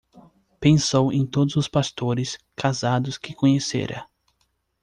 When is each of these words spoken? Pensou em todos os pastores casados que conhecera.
Pensou 0.59 1.11
em 1.13 1.27
todos 1.27 1.55
os 1.55 1.67
pastores 1.67 2.39
casados 2.55 3.19
que 3.19 3.35
conhecera. 3.35 4.09